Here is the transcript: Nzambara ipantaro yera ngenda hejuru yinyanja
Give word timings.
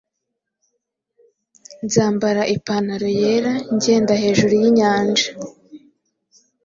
Nzambara 1.85 2.41
ipantaro 2.55 3.07
yera 3.19 3.53
ngenda 3.75 4.13
hejuru 4.23 4.53
yinyanja 4.61 5.25